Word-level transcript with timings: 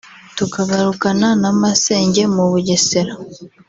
tukagarukana 0.37 1.27
na 1.41 1.49
masenge 1.59 2.21
mu 2.35 2.43
Bugesera 2.51 3.13